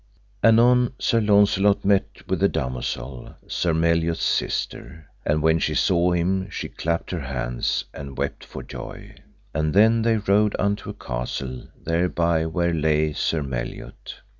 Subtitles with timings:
[0.43, 5.07] Anon Sir Launcelot met with the damosel, Sir Meliot's sister.
[5.27, 9.13] And when she saw him she clapped her hands, and wept for joy.
[9.53, 14.15] And then they rode unto a castle thereby where lay Sir Meliot.